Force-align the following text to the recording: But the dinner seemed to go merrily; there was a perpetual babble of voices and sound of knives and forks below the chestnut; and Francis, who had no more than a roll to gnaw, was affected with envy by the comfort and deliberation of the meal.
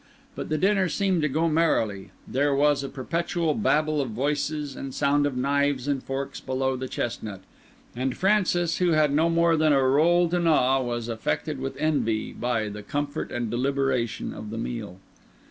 But 0.35 0.49
the 0.49 0.57
dinner 0.57 0.89
seemed 0.89 1.21
to 1.21 1.29
go 1.29 1.47
merrily; 1.47 2.09
there 2.27 2.55
was 2.55 2.83
a 2.83 2.89
perpetual 2.89 3.53
babble 3.53 4.01
of 4.01 4.09
voices 4.09 4.75
and 4.75 4.95
sound 4.95 5.27
of 5.27 5.37
knives 5.37 5.87
and 5.87 6.01
forks 6.01 6.39
below 6.39 6.75
the 6.75 6.87
chestnut; 6.87 7.41
and 7.95 8.17
Francis, 8.17 8.77
who 8.79 8.93
had 8.93 9.13
no 9.13 9.29
more 9.29 9.55
than 9.55 9.73
a 9.73 9.87
roll 9.87 10.27
to 10.29 10.39
gnaw, 10.39 10.81
was 10.81 11.07
affected 11.07 11.59
with 11.59 11.77
envy 11.77 12.33
by 12.33 12.67
the 12.67 12.81
comfort 12.81 13.31
and 13.31 13.51
deliberation 13.51 14.33
of 14.33 14.49
the 14.49 14.57
meal. 14.57 14.97